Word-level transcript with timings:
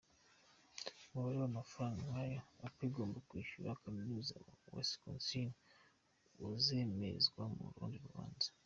Umubare 1.07 1.37
w’amafaranga 1.43 2.01
nyayo 2.09 2.39
Apple 2.65 2.85
igomba 2.89 3.17
kwishyura 3.27 3.79
Kaminuza 3.83 4.33
ya 4.65 4.71
Wisconsin 4.77 5.49
uzemezwa 6.55 7.41
mu 7.55 7.65
rundi 7.75 7.97
rubanza. 8.05 8.49